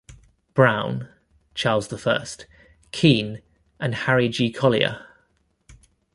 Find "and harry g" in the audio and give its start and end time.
3.79-4.51